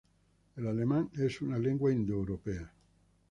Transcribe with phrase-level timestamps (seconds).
[0.55, 2.71] El alemán es una lengua indoeuropea.